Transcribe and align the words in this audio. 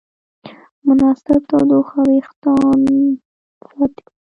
مناسب 0.85 1.39
تودوخه 1.49 1.99
وېښتيان 2.07 2.79
ساتي. 3.69 4.03